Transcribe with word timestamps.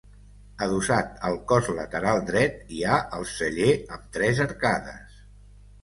Adossat 0.67 1.11
al 1.29 1.37
cos 1.51 1.69
lateral 1.81 2.23
dret 2.31 2.59
hi 2.79 2.83
ha 2.83 2.97
el 3.21 3.29
celler 3.35 3.71
amb 3.99 4.13
tres 4.19 4.47
arcades. 4.51 5.25